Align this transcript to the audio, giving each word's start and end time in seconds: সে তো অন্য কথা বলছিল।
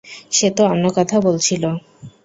সে 0.31 0.47
তো 0.57 0.61
অন্য 0.65 0.85
কথা 0.97 1.17
বলছিল। 1.19 1.63